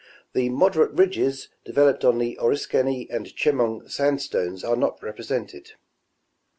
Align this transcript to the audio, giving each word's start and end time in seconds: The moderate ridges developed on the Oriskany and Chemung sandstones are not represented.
The 0.33 0.49
moderate 0.49 0.93
ridges 0.93 1.49
developed 1.63 2.03
on 2.03 2.17
the 2.17 2.35
Oriskany 2.41 3.07
and 3.11 3.27
Chemung 3.37 3.87
sandstones 3.87 4.63
are 4.63 4.75
not 4.75 4.97
represented. 5.03 5.73